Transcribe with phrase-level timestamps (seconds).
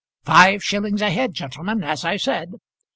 [0.25, 2.53] "Five shillings a head, gentlemen, as I said.